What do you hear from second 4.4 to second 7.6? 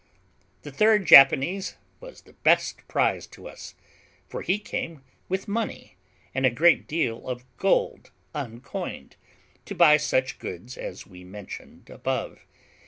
he came with money, and a great deal of